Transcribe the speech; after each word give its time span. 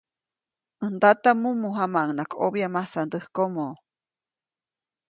ʼÄj 0.79 0.91
ndata, 0.95 1.29
mumu 1.41 1.67
jamaʼuŋnaʼajk 1.77 2.31
ʼobya 2.39 2.67
masandäjkomo. 2.75 3.67